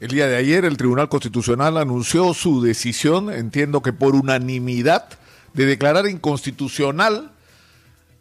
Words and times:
El 0.00 0.08
día 0.08 0.26
de 0.26 0.34
ayer 0.34 0.64
el 0.64 0.76
Tribunal 0.76 1.08
Constitucional 1.08 1.78
anunció 1.78 2.34
su 2.34 2.60
decisión, 2.60 3.32
entiendo 3.32 3.80
que 3.80 3.92
por 3.92 4.16
unanimidad, 4.16 5.06
de 5.52 5.66
declarar 5.66 6.08
inconstitucional 6.08 7.30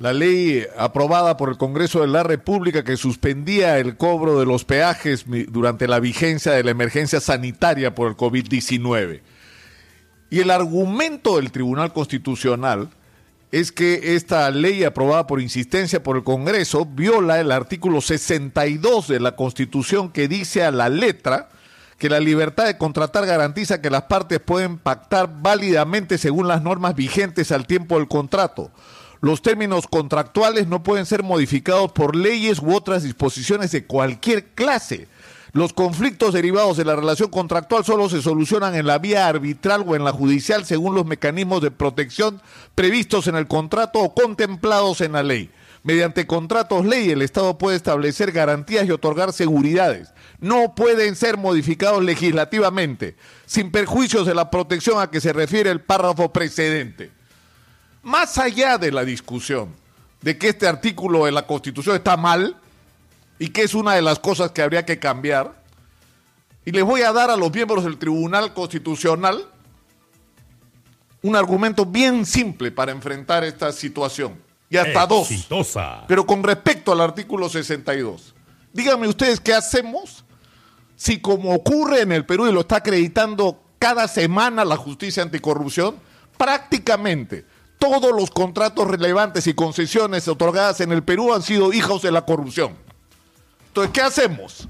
la 0.00 0.12
ley 0.12 0.66
aprobada 0.76 1.36
por 1.36 1.48
el 1.48 1.58
Congreso 1.58 2.00
de 2.00 2.08
la 2.08 2.24
República 2.24 2.82
que 2.82 2.96
suspendía 2.96 3.78
el 3.78 3.96
cobro 3.96 4.40
de 4.40 4.46
los 4.46 4.64
peajes 4.64 5.26
durante 5.46 5.86
la 5.86 6.00
vigencia 6.00 6.50
de 6.50 6.64
la 6.64 6.72
emergencia 6.72 7.20
sanitaria 7.20 7.94
por 7.94 8.08
el 8.08 8.16
COVID-19. 8.16 9.20
Y 10.28 10.40
el 10.40 10.50
argumento 10.50 11.36
del 11.36 11.52
Tribunal 11.52 11.92
Constitucional 11.92 12.90
es 13.52 13.70
que 13.70 14.16
esta 14.16 14.50
ley 14.50 14.82
aprobada 14.82 15.28
por 15.28 15.40
insistencia 15.40 16.02
por 16.02 16.16
el 16.16 16.24
Congreso 16.24 16.84
viola 16.84 17.38
el 17.38 17.52
artículo 17.52 18.00
62 18.00 19.06
de 19.06 19.20
la 19.20 19.36
Constitución 19.36 20.10
que 20.10 20.26
dice 20.26 20.64
a 20.64 20.72
la 20.72 20.88
letra 20.88 21.48
que 22.00 22.08
la 22.08 22.18
libertad 22.18 22.64
de 22.64 22.78
contratar 22.78 23.26
garantiza 23.26 23.82
que 23.82 23.90
las 23.90 24.04
partes 24.04 24.40
pueden 24.40 24.78
pactar 24.78 25.30
válidamente 25.42 26.16
según 26.16 26.48
las 26.48 26.62
normas 26.62 26.96
vigentes 26.96 27.52
al 27.52 27.66
tiempo 27.66 27.98
del 27.98 28.08
contrato. 28.08 28.70
Los 29.20 29.42
términos 29.42 29.86
contractuales 29.86 30.66
no 30.66 30.82
pueden 30.82 31.04
ser 31.04 31.22
modificados 31.22 31.92
por 31.92 32.16
leyes 32.16 32.58
u 32.60 32.74
otras 32.74 33.02
disposiciones 33.02 33.70
de 33.70 33.84
cualquier 33.84 34.46
clase. 34.46 35.08
Los 35.52 35.74
conflictos 35.74 36.32
derivados 36.32 36.78
de 36.78 36.86
la 36.86 36.96
relación 36.96 37.28
contractual 37.28 37.84
solo 37.84 38.08
se 38.08 38.22
solucionan 38.22 38.74
en 38.74 38.86
la 38.86 38.98
vía 38.98 39.28
arbitral 39.28 39.84
o 39.86 39.94
en 39.94 40.02
la 40.02 40.12
judicial 40.12 40.64
según 40.64 40.94
los 40.94 41.04
mecanismos 41.04 41.60
de 41.60 41.70
protección 41.70 42.40
previstos 42.74 43.26
en 43.26 43.36
el 43.36 43.46
contrato 43.46 43.98
o 43.98 44.14
contemplados 44.14 45.02
en 45.02 45.12
la 45.12 45.22
ley. 45.22 45.50
Mediante 45.82 46.26
contratos 46.26 46.84
ley, 46.84 47.10
el 47.10 47.22
Estado 47.22 47.56
puede 47.56 47.76
establecer 47.76 48.32
garantías 48.32 48.86
y 48.86 48.90
otorgar 48.90 49.32
seguridades. 49.32 50.12
No 50.38 50.74
pueden 50.74 51.16
ser 51.16 51.38
modificados 51.38 52.04
legislativamente, 52.04 53.16
sin 53.46 53.70
perjuicios 53.70 54.26
de 54.26 54.34
la 54.34 54.50
protección 54.50 55.00
a 55.00 55.10
que 55.10 55.22
se 55.22 55.32
refiere 55.32 55.70
el 55.70 55.80
párrafo 55.80 56.32
precedente. 56.32 57.10
Más 58.02 58.36
allá 58.36 58.76
de 58.76 58.92
la 58.92 59.04
discusión 59.04 59.70
de 60.20 60.36
que 60.36 60.50
este 60.50 60.68
artículo 60.68 61.24
de 61.24 61.32
la 61.32 61.46
Constitución 61.46 61.96
está 61.96 62.16
mal 62.18 62.56
y 63.38 63.48
que 63.48 63.62
es 63.62 63.72
una 63.72 63.94
de 63.94 64.02
las 64.02 64.18
cosas 64.18 64.50
que 64.50 64.60
habría 64.60 64.84
que 64.84 64.98
cambiar, 64.98 65.58
y 66.66 66.72
les 66.72 66.84
voy 66.84 67.00
a 67.00 67.12
dar 67.12 67.30
a 67.30 67.38
los 67.38 67.50
miembros 67.52 67.84
del 67.84 67.96
Tribunal 67.96 68.52
Constitucional 68.52 69.48
un 71.22 71.36
argumento 71.36 71.86
bien 71.86 72.26
simple 72.26 72.70
para 72.70 72.92
enfrentar 72.92 73.44
esta 73.44 73.72
situación 73.72 74.49
y 74.70 74.76
hasta 74.76 75.06
dos. 75.06 75.28
Pero 76.08 76.24
con 76.24 76.42
respecto 76.42 76.92
al 76.92 77.00
artículo 77.00 77.48
62, 77.48 78.34
díganme 78.72 79.08
ustedes 79.08 79.40
qué 79.40 79.52
hacemos 79.52 80.24
si 80.96 81.18
como 81.20 81.54
ocurre 81.54 82.02
en 82.02 82.12
el 82.12 82.24
Perú 82.24 82.46
y 82.46 82.52
lo 82.52 82.60
está 82.60 82.76
acreditando 82.76 83.60
cada 83.78 84.06
semana 84.06 84.64
la 84.64 84.76
justicia 84.76 85.22
anticorrupción, 85.22 85.96
prácticamente 86.36 87.46
todos 87.78 88.14
los 88.14 88.30
contratos 88.30 88.86
relevantes 88.86 89.46
y 89.46 89.54
concesiones 89.54 90.28
otorgadas 90.28 90.80
en 90.82 90.92
el 90.92 91.02
Perú 91.02 91.32
han 91.32 91.42
sido 91.42 91.72
hijos 91.72 92.02
de 92.02 92.12
la 92.12 92.26
corrupción. 92.26 92.76
Entonces, 93.68 93.92
¿qué 93.92 94.02
hacemos? 94.02 94.68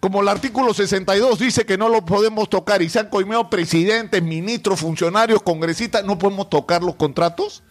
Como 0.00 0.22
el 0.22 0.28
artículo 0.28 0.72
62 0.72 1.38
dice 1.38 1.66
que 1.66 1.76
no 1.78 1.88
lo 1.88 2.04
podemos 2.04 2.48
tocar 2.48 2.80
y 2.80 2.88
se 2.88 3.00
han 3.00 3.10
coimeado 3.10 3.50
presidentes, 3.50 4.22
ministros, 4.22 4.80
funcionarios, 4.80 5.42
congresistas, 5.42 6.02
¿no 6.02 6.18
podemos 6.18 6.48
tocar 6.48 6.82
los 6.82 6.96
contratos? 6.96 7.62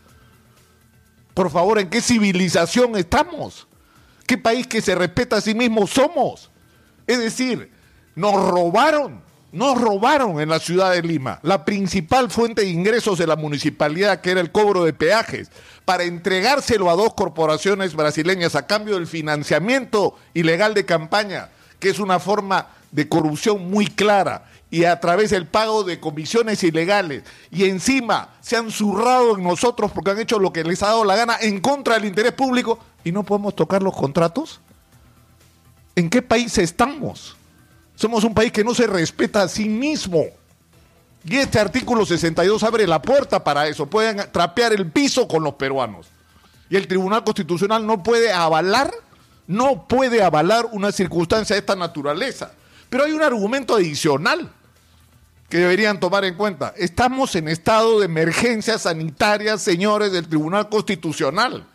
Por 1.33 1.49
favor, 1.49 1.79
¿en 1.79 1.89
qué 1.89 2.01
civilización 2.01 2.95
estamos? 2.97 3.67
¿Qué 4.27 4.37
país 4.37 4.67
que 4.67 4.81
se 4.81 4.95
respeta 4.95 5.37
a 5.37 5.41
sí 5.41 5.53
mismo 5.53 5.87
somos? 5.87 6.51
Es 7.07 7.19
decir, 7.19 7.71
nos 8.15 8.33
robaron, 8.49 9.21
nos 9.51 9.79
robaron 9.79 10.39
en 10.39 10.49
la 10.49 10.59
ciudad 10.59 10.91
de 10.91 11.01
Lima 11.01 11.39
la 11.43 11.65
principal 11.65 12.29
fuente 12.29 12.61
de 12.61 12.69
ingresos 12.69 13.17
de 13.17 13.27
la 13.27 13.35
municipalidad, 13.35 14.21
que 14.21 14.31
era 14.31 14.41
el 14.41 14.51
cobro 14.51 14.83
de 14.83 14.93
peajes, 14.93 15.49
para 15.85 16.03
entregárselo 16.03 16.89
a 16.89 16.95
dos 16.95 17.13
corporaciones 17.13 17.95
brasileñas 17.95 18.55
a 18.55 18.67
cambio 18.67 18.95
del 18.95 19.07
financiamiento 19.07 20.15
ilegal 20.33 20.73
de 20.73 20.85
campaña, 20.85 21.49
que 21.79 21.89
es 21.89 21.99
una 21.99 22.19
forma 22.19 22.67
de 22.91 23.07
corrupción 23.07 23.69
muy 23.69 23.87
clara 23.87 24.45
y 24.69 24.85
a 24.85 24.99
través 24.99 25.29
del 25.31 25.47
pago 25.47 25.83
de 25.83 25.99
comisiones 25.99 26.63
ilegales. 26.63 27.23
Y 27.51 27.65
encima 27.65 28.29
se 28.41 28.55
han 28.55 28.71
zurrado 28.71 29.37
en 29.37 29.43
nosotros 29.43 29.91
porque 29.91 30.11
han 30.11 30.19
hecho 30.19 30.39
lo 30.39 30.53
que 30.53 30.63
les 30.63 30.81
ha 30.83 30.87
dado 30.87 31.03
la 31.05 31.15
gana 31.15 31.37
en 31.41 31.59
contra 31.59 31.95
del 31.95 32.05
interés 32.05 32.31
público 32.31 32.79
y 33.03 33.11
no 33.11 33.23
podemos 33.23 33.55
tocar 33.55 33.83
los 33.83 33.95
contratos. 33.95 34.61
¿En 35.95 36.09
qué 36.09 36.21
país 36.21 36.57
estamos? 36.57 37.35
Somos 37.95 38.23
un 38.23 38.33
país 38.33 38.51
que 38.51 38.63
no 38.63 38.73
se 38.73 38.87
respeta 38.87 39.43
a 39.43 39.47
sí 39.47 39.67
mismo. 39.67 40.23
Y 41.23 41.35
este 41.35 41.59
artículo 41.59 42.05
62 42.05 42.63
abre 42.63 42.87
la 42.87 43.01
puerta 43.01 43.43
para 43.43 43.67
eso. 43.67 43.85
Pueden 43.85 44.31
trapear 44.31 44.73
el 44.73 44.89
piso 44.89 45.27
con 45.27 45.43
los 45.43 45.55
peruanos. 45.55 46.07
Y 46.69 46.77
el 46.77 46.87
Tribunal 46.87 47.23
Constitucional 47.23 47.85
no 47.85 48.01
puede 48.01 48.31
avalar, 48.31 48.91
no 49.45 49.85
puede 49.87 50.23
avalar 50.23 50.67
una 50.71 50.91
circunstancia 50.93 51.55
de 51.55 51.59
esta 51.59 51.75
naturaleza. 51.75 52.53
Pero 52.91 53.05
hay 53.05 53.13
un 53.13 53.23
argumento 53.23 53.77
adicional 53.77 54.51
que 55.47 55.59
deberían 55.59 56.01
tomar 56.01 56.25
en 56.25 56.35
cuenta. 56.35 56.73
Estamos 56.75 57.33
en 57.37 57.47
estado 57.47 58.01
de 58.01 58.05
emergencia 58.05 58.77
sanitaria, 58.77 59.57
señores 59.57 60.11
del 60.11 60.27
Tribunal 60.27 60.67
Constitucional. 60.67 61.65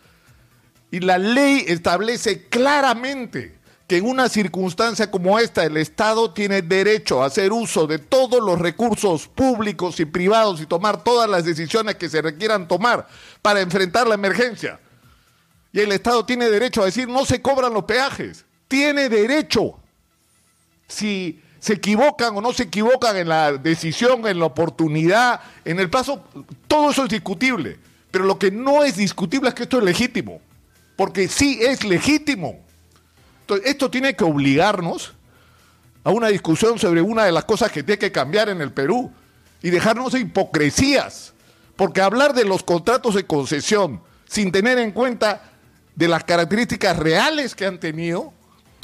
Y 0.91 1.01
la 1.01 1.17
ley 1.17 1.65
establece 1.69 2.49
claramente 2.51 3.57
que 3.87 3.97
en 3.97 4.05
una 4.05 4.29
circunstancia 4.29 5.11
como 5.11 5.39
esta 5.39 5.65
el 5.65 5.79
Estado 5.79 6.35
tiene 6.35 6.61
derecho 6.61 7.23
a 7.23 7.27
hacer 7.27 7.51
uso 7.51 7.87
de 7.87 7.99
todos 7.99 8.45
los 8.45 8.59
recursos 8.59 9.27
públicos 9.27 9.99
y 10.01 10.05
privados 10.05 10.61
y 10.61 10.67
tomar 10.67 11.03
todas 11.03 11.31
las 11.31 11.47
decisiones 11.47 11.95
que 11.95 12.11
se 12.11 12.21
requieran 12.21 12.69
tomar 12.69 13.09
para 13.41 13.63
enfrentar 13.63 14.07
la 14.07 14.17
emergencia. 14.17 14.79
Y 15.73 15.81
el 15.81 15.93
Estado 15.93 16.27
tiene 16.27 16.51
derecho 16.51 16.83
a 16.83 16.87
decir 16.87 17.09
no 17.09 17.25
se 17.25 17.41
cobran 17.41 17.73
los 17.73 17.85
peajes. 17.85 18.45
Tiene 18.69 19.09
derecho. 19.09 19.81
Si 20.89 21.41
se 21.59 21.75
equivocan 21.75 22.37
o 22.37 22.41
no 22.41 22.53
se 22.53 22.65
equivocan 22.65 23.17
en 23.17 23.29
la 23.29 23.53
decisión, 23.53 24.27
en 24.27 24.39
la 24.39 24.47
oportunidad, 24.47 25.41
en 25.65 25.81
el 25.81 25.91
plazo, 25.91 26.25
todo 26.69 26.91
eso 26.91 27.05
es 27.05 27.11
discutible. 27.11 27.79
Pero 28.11 28.25
lo 28.25 28.39
que 28.39 28.51
no 28.51 28.85
es 28.85 28.97
discutible 28.97 29.49
es 29.49 29.55
que 29.55 29.65
esto 29.65 29.79
es 29.79 29.85
legítimo, 29.85 30.41
porque 30.97 31.29
sí 31.29 31.59
es 31.61 31.85
legítimo. 31.85 32.61
Entonces, 33.41 33.67
esto 33.69 33.91
tiene 33.91 34.15
que 34.15 34.25
obligarnos 34.25 35.13
a 36.05 36.11
una 36.11 36.29
discusión 36.29 36.79
sobre 36.79 37.03
una 37.03 37.25
de 37.25 37.33
las 37.33 37.45
cosas 37.45 37.73
que 37.73 37.83
tiene 37.83 37.99
que 37.99 38.13
cambiar 38.13 38.49
en 38.49 38.61
el 38.61 38.73
Perú 38.73 39.13
y 39.61 39.71
dejarnos 39.71 40.13
de 40.13 40.21
hipocresías, 40.21 41.35
porque 41.75 42.01
hablar 42.01 42.33
de 42.33 42.45
los 42.45 42.63
contratos 42.63 43.15
de 43.15 43.27
concesión 43.27 44.01
sin 44.29 44.53
tener 44.53 44.79
en 44.79 44.93
cuenta 44.93 45.51
de 45.95 46.09
las 46.09 46.25
características 46.25 46.97
reales 46.97 47.55
que 47.55 47.67
han 47.67 47.81
tenido, 47.81 48.33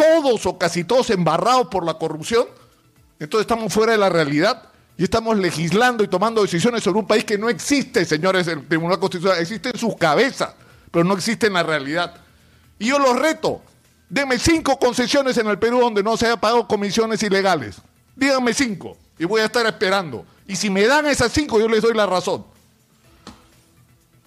todos 0.02 0.46
o 0.46 0.58
casi 0.58 0.82
todos 0.82 1.10
embarrados 1.10 1.68
por 1.68 1.84
la 1.84 1.94
corrupción, 1.94 2.46
entonces 3.20 3.42
estamos 3.42 3.72
fuera 3.72 3.92
de 3.92 3.98
la 3.98 4.08
realidad 4.08 4.64
y 4.98 5.04
estamos 5.04 5.38
legislando 5.38 6.02
y 6.02 6.08
tomando 6.08 6.42
decisiones 6.42 6.82
sobre 6.82 6.98
un 6.98 7.06
país 7.06 7.24
que 7.24 7.38
no 7.38 7.48
existe, 7.48 8.04
señores 8.04 8.46
del 8.46 8.66
Tribunal 8.66 8.98
Constitucional. 8.98 9.40
Existe 9.40 9.70
en 9.70 9.78
sus 9.78 9.96
cabezas, 9.96 10.54
pero 10.90 11.04
no 11.04 11.14
existe 11.14 11.46
en 11.46 11.52
la 11.52 11.62
realidad. 11.62 12.16
Y 12.78 12.88
yo 12.88 12.98
los 12.98 13.16
reto. 13.16 13.62
Denme 14.08 14.38
cinco 14.38 14.78
concesiones 14.78 15.38
en 15.38 15.46
el 15.46 15.58
Perú 15.58 15.80
donde 15.80 16.02
no 16.02 16.16
se 16.16 16.26
haya 16.26 16.36
pagado 16.36 16.66
comisiones 16.66 17.22
ilegales. 17.22 17.76
Díganme 18.16 18.52
cinco 18.52 18.96
y 19.18 19.24
voy 19.24 19.40
a 19.40 19.44
estar 19.46 19.64
esperando. 19.66 20.26
Y 20.48 20.56
si 20.56 20.68
me 20.68 20.84
dan 20.86 21.06
esas 21.06 21.32
cinco, 21.32 21.60
yo 21.60 21.68
les 21.68 21.80
doy 21.80 21.94
la 21.94 22.06
razón. 22.06 22.44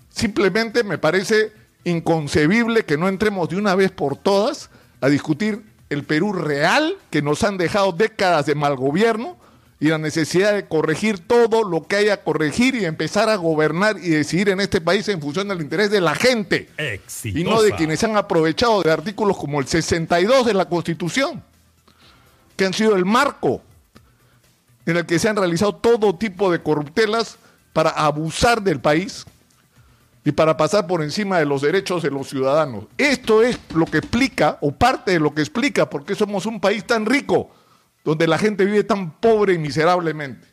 Simplemente 0.09 0.83
me 0.83 0.97
parece 0.97 1.51
inconcebible 1.83 2.85
que 2.85 2.97
no 2.97 3.09
entremos 3.09 3.49
de 3.49 3.57
una 3.57 3.75
vez 3.75 3.91
por 3.91 4.15
todas 4.15 4.69
a 5.05 5.09
discutir 5.09 5.61
el 5.91 6.03
Perú 6.03 6.33
real 6.33 6.95
que 7.11 7.21
nos 7.21 7.43
han 7.43 7.57
dejado 7.57 7.91
décadas 7.91 8.47
de 8.47 8.55
mal 8.55 8.75
gobierno 8.75 9.37
y 9.79 9.89
la 9.89 9.99
necesidad 9.99 10.53
de 10.53 10.67
corregir 10.67 11.19
todo 11.19 11.63
lo 11.63 11.85
que 11.85 11.97
haya 11.97 12.17
que 12.17 12.23
corregir 12.23 12.73
y 12.73 12.85
empezar 12.85 13.29
a 13.29 13.35
gobernar 13.35 13.97
y 13.99 14.09
decidir 14.09 14.49
en 14.49 14.61
este 14.61 14.81
país 14.81 15.07
en 15.09 15.21
función 15.21 15.47
del 15.47 15.61
interés 15.61 15.91
de 15.91 16.01
la 16.01 16.15
gente 16.15 16.69
y 17.23 17.43
no 17.43 17.61
de 17.61 17.73
quienes 17.73 18.03
han 18.03 18.17
aprovechado 18.17 18.81
de 18.81 18.91
artículos 18.91 19.37
como 19.37 19.59
el 19.59 19.67
62 19.67 20.47
de 20.47 20.53
la 20.55 20.65
Constitución, 20.65 21.43
que 22.55 22.65
han 22.65 22.73
sido 22.73 22.95
el 22.95 23.05
marco 23.05 23.61
en 24.87 24.97
el 24.97 25.05
que 25.05 25.19
se 25.19 25.29
han 25.29 25.35
realizado 25.35 25.75
todo 25.75 26.15
tipo 26.15 26.51
de 26.51 26.63
corruptelas 26.63 27.37
para 27.73 27.91
abusar 27.91 28.63
del 28.63 28.79
país 28.79 29.27
y 30.25 30.31
para 30.31 30.57
pasar 30.57 30.87
por 30.87 31.03
encima 31.03 31.37
de 31.37 31.45
los 31.45 31.61
derechos 31.61 32.01
de 32.01 32.09
los 32.09 32.27
ciudadanos. 32.27 32.85
Esto 32.97 33.43
es 33.43 33.59
lo 33.75 33.85
que 33.85 33.99
explica, 33.99 34.57
o 34.59 34.71
parte 34.71 35.11
de 35.11 35.19
lo 35.19 35.35
que 35.35 35.41
explica, 35.41 35.87
por 35.87 36.03
qué 36.03 36.15
somos 36.15 36.47
un 36.47 36.59
país 36.59 36.83
tan 36.83 37.05
rico, 37.05 37.51
donde 38.03 38.27
la 38.27 38.39
gente 38.39 38.65
vive 38.65 38.83
tan 38.83 39.11
pobre 39.19 39.53
y 39.53 39.59
miserablemente. 39.59 40.47